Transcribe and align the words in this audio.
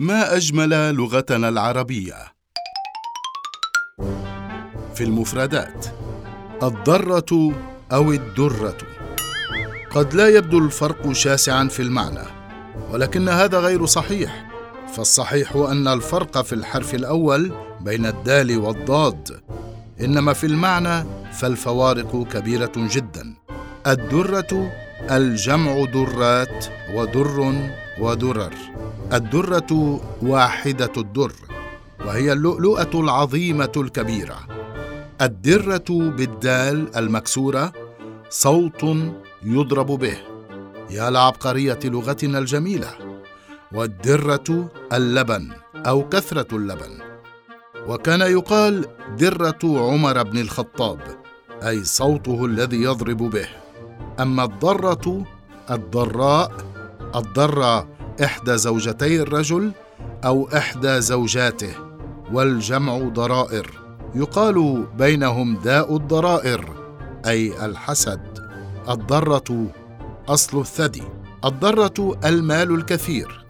ما 0.00 0.36
أجمل 0.36 0.94
لغتنا 0.94 1.48
العربية. 1.48 2.14
في 4.94 5.04
المفردات 5.04 5.86
الضرة 6.62 7.52
أو 7.92 8.12
الدرة. 8.12 8.76
قد 9.90 10.14
لا 10.14 10.28
يبدو 10.28 10.58
الفرق 10.58 11.12
شاسعا 11.12 11.64
في 11.68 11.82
المعنى 11.82 12.24
ولكن 12.90 13.28
هذا 13.28 13.58
غير 13.58 13.86
صحيح. 13.86 14.50
فالصحيح 14.94 15.56
أن 15.56 15.88
الفرق 15.88 16.42
في 16.42 16.52
الحرف 16.52 16.94
الأول 16.94 17.52
بين 17.80 18.06
الدال 18.06 18.58
والضاد 18.58 19.40
إنما 20.00 20.32
في 20.32 20.46
المعنى 20.46 21.04
فالفوارق 21.32 22.28
كبيرة 22.32 22.72
جدا. 22.76 23.34
الدرة 23.86 24.72
الجمع 25.10 25.84
درات 25.84 26.66
ودر 26.94 27.54
ودرر. 28.00 28.54
الدرة 29.12 30.00
واحدة 30.22 30.92
الدر 30.96 31.32
وهي 32.06 32.32
اللؤلؤة 32.32 32.90
العظيمة 32.94 33.72
الكبيرة. 33.76 34.38
الدرة 35.20 35.84
بالدال 35.90 36.96
المكسورة 36.96 37.72
صوت 38.28 38.84
يضرب 39.42 39.86
به 39.86 40.16
يا 40.90 41.10
لعبقرية 41.10 41.78
لغتنا 41.84 42.38
الجميلة. 42.38 42.90
والدرة 43.72 44.68
اللبن 44.92 45.50
أو 45.76 46.08
كثرة 46.08 46.56
اللبن. 46.56 46.98
وكان 47.88 48.20
يقال 48.20 48.86
درة 49.18 49.58
عمر 49.64 50.22
بن 50.22 50.38
الخطاب 50.38 51.00
أي 51.62 51.84
صوته 51.84 52.44
الذي 52.44 52.82
يضرب 52.82 53.18
به. 53.18 53.48
أما 54.20 54.44
الضرة 54.44 55.24
الضراء 55.70 56.52
الضرة 57.14 57.99
إحدى 58.24 58.58
زوجتي 58.58 59.22
الرجل 59.22 59.72
أو 60.24 60.48
إحدى 60.56 61.00
زوجاته 61.00 61.74
والجمع 62.32 62.98
ضرائر. 62.98 63.70
يقال 64.14 64.86
بينهم 64.98 65.56
داء 65.56 65.96
الضرائر 65.96 66.64
أي 67.26 67.64
الحسد. 67.66 68.20
الضرة 68.88 69.66
أصل 70.28 70.60
الثدي. 70.60 71.02
الضرة 71.44 72.18
المال 72.24 72.74
الكثير. 72.74 73.44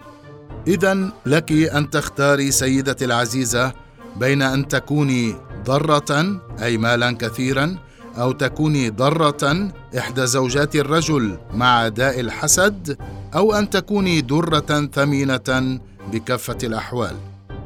اذا 0.67 1.09
لك 1.27 1.53
أن 1.53 1.91
تختاري 1.91 2.51
سيدتي 2.51 3.05
العزيزة 3.05 3.73
بين 4.17 4.43
أن 4.43 4.69
تكوني 4.69 5.35
ضرة 5.65 6.41
أي 6.63 6.79
مالا 6.79 7.13
كثيرا 7.13 7.77
أو 8.19 8.33
تكوني 8.33 8.91
ضرة 8.91 9.69
إحدى 9.99 10.27
زوجات 10.27 10.77
الرجل 10.77 11.39
مع 11.55 11.89
داء 11.89 12.21
الحسد 12.21 12.99
أو 13.35 13.53
أن 13.53 13.71
تكوني 13.71 14.21
درة 14.21 14.89
ثمينة 14.93 15.81
بكافة 16.13 16.59
الأحوال. 16.65 17.17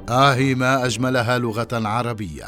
آه 0.09 0.35
ما 0.55 0.87
أجملها 0.87 1.39
لغة 1.39 1.69
عربية. 1.73 2.47